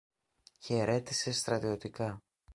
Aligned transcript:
χαιρέτησε 0.59 1.31
στρατιωτικά. 1.31 2.21